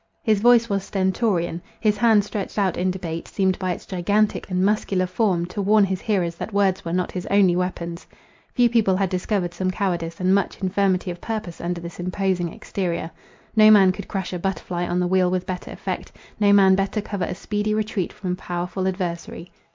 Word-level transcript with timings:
His 0.23 0.39
voice 0.39 0.67
was 0.67 0.83
stentorian: 0.83 1.61
his 1.79 1.97
hand 1.97 2.23
stretched 2.25 2.57
out 2.57 2.75
in 2.75 2.89
debate, 2.89 3.27
seemed 3.27 3.59
by 3.59 3.71
its 3.71 3.85
gigantic 3.85 4.49
and 4.49 4.65
muscular 4.65 5.05
form, 5.05 5.45
to 5.45 5.61
warn 5.61 5.83
his 5.83 6.01
hearers 6.01 6.33
that 6.37 6.51
words 6.51 6.83
were 6.83 6.91
not 6.91 7.11
his 7.11 7.27
only 7.27 7.55
weapons. 7.55 8.07
Few 8.55 8.67
people 8.67 8.95
had 8.95 9.09
discovered 9.11 9.53
some 9.53 9.69
cowardice 9.69 10.19
and 10.19 10.33
much 10.33 10.57
infirmity 10.59 11.11
of 11.11 11.21
purpose 11.21 11.61
under 11.61 11.79
this 11.79 11.99
imposing 11.99 12.51
exterior. 12.51 13.11
No 13.55 13.69
man 13.69 13.91
could 13.91 14.07
crush 14.07 14.33
a 14.33 14.39
"butterfly 14.39 14.87
on 14.87 14.99
the 14.99 15.05
wheel" 15.07 15.29
with 15.29 15.45
better 15.45 15.69
effect; 15.69 16.11
no 16.39 16.51
man 16.51 16.73
better 16.73 16.99
cover 16.99 17.25
a 17.25 17.35
speedy 17.35 17.75
retreat 17.75 18.11
from 18.11 18.31
a 18.31 18.35
powerful 18.35 18.87
adversary. 18.87 19.51